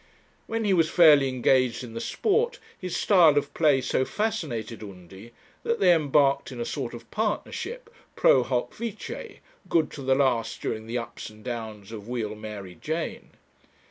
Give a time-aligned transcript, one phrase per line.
[0.47, 5.31] When he was fairly engaged in the sport, his style of play so fascinated Undy
[5.61, 9.33] that they embarked in a sort of partnership, pro hoc vice,
[9.69, 13.29] good to the last during the ups and downs of Wheal Mary Jane.